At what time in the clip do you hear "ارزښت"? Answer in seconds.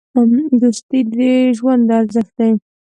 1.99-2.33